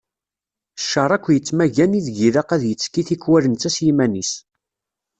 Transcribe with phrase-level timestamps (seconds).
[0.81, 4.31] Cceṛ akk yettmaggan ideg ilaq ad yettekki tikwal netta s yiman-is.